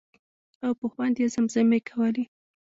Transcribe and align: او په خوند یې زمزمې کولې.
او 0.65 0.71
په 0.79 0.85
خوند 0.91 1.15
یې 1.21 1.27
زمزمې 1.35 1.79
کولې. 1.89 2.23